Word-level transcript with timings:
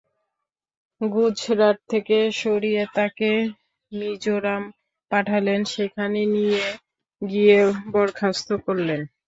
গুজরাট 1.01 1.77
থেকে 1.89 2.17
সরিয়ে 2.33 2.83
তাঁকে 2.95 3.31
মিজোরাম 3.91 4.63
পাঠালেন, 5.11 5.61
সেখানে 5.73 6.19
নিয়ে 6.35 6.63
গিয়ে 7.21 7.57
বরখাস্ত 7.93 8.49
করলেন। 8.65 9.01